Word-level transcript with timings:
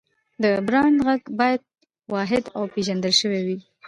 د 0.43 0.43
برانډ 0.67 0.97
غږ 1.07 1.21
باید 1.39 1.61
واحد 2.13 2.43
او 2.57 2.63
پېژندل 2.73 3.13
شوی 3.21 3.41
وي. 3.47 3.57